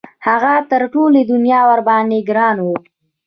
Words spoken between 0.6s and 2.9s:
تر ټولې دنیا ورباندې ګران وو.